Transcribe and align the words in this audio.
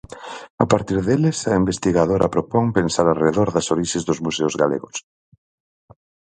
A 0.63 0.65
partir 0.71 0.99
deles, 1.07 1.37
a 1.51 1.53
investigadora 1.61 2.31
propón 2.35 2.65
pensar 2.77 3.05
arredor 3.09 3.47
das 3.55 3.67
orixes 3.75 4.05
dos 4.07 4.21
museos 4.25 4.53
galegos. 4.61 4.95